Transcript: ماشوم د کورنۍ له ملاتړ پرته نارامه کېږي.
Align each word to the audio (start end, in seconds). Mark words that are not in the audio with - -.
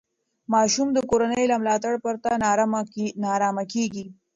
ماشوم 0.53 0.87
د 0.93 0.99
کورنۍ 1.09 1.43
له 1.51 1.55
ملاتړ 1.61 1.93
پرته 2.05 2.29
نارامه 3.25 3.63
کېږي. 3.73 4.05